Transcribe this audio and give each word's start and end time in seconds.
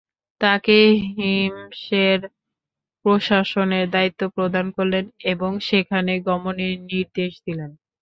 তাঁকে 0.41 0.77
হিমসের 1.09 2.19
প্রশাসনের 3.05 3.85
দায়িত্ব 3.89 4.21
প্রদান 4.35 4.65
করলেন 4.77 5.03
এবং 5.33 5.51
সেখানে 5.69 6.13
গমনের 6.27 6.75
নির্দেশ 6.89 7.31
দিলেন। 7.45 7.71